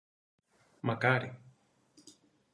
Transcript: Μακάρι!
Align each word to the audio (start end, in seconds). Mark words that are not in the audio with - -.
Μακάρι! 0.87 1.29